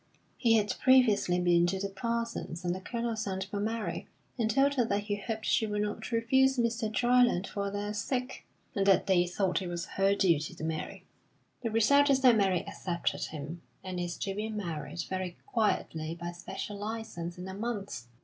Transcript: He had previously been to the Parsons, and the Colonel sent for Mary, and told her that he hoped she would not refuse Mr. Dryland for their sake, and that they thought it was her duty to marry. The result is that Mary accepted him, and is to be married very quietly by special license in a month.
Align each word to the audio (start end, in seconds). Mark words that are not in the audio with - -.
He 0.35 0.55
had 0.55 0.73
previously 0.79 1.39
been 1.39 1.67
to 1.67 1.77
the 1.79 1.87
Parsons, 1.87 2.65
and 2.65 2.73
the 2.73 2.81
Colonel 2.81 3.15
sent 3.15 3.43
for 3.45 3.59
Mary, 3.59 4.07
and 4.35 4.49
told 4.49 4.73
her 4.73 4.83
that 4.85 5.03
he 5.03 5.15
hoped 5.15 5.45
she 5.45 5.67
would 5.67 5.83
not 5.83 6.11
refuse 6.11 6.57
Mr. 6.57 6.91
Dryland 6.91 7.45
for 7.45 7.69
their 7.69 7.93
sake, 7.93 8.43
and 8.73 8.87
that 8.87 9.05
they 9.05 9.27
thought 9.27 9.61
it 9.61 9.67
was 9.67 9.85
her 9.99 10.15
duty 10.15 10.55
to 10.55 10.63
marry. 10.63 11.05
The 11.61 11.69
result 11.69 12.09
is 12.09 12.21
that 12.21 12.35
Mary 12.35 12.65
accepted 12.67 13.25
him, 13.25 13.61
and 13.83 13.99
is 13.99 14.17
to 14.17 14.33
be 14.33 14.49
married 14.49 15.03
very 15.07 15.37
quietly 15.45 16.17
by 16.19 16.31
special 16.31 16.79
license 16.79 17.37
in 17.37 17.47
a 17.47 17.53
month. 17.53 18.07